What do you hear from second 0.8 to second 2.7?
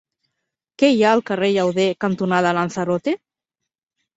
Què hi ha al carrer Llauder cantonada